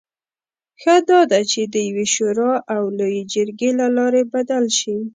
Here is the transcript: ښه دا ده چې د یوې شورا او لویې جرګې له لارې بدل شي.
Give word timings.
ښه 0.81 0.95
دا 1.09 1.19
ده 1.31 1.39
چې 1.51 1.61
د 1.73 1.75
یوې 1.87 2.05
شورا 2.15 2.51
او 2.75 2.83
لویې 2.97 3.23
جرګې 3.33 3.71
له 3.79 3.87
لارې 3.97 4.23
بدل 4.33 4.65
شي. 4.79 4.95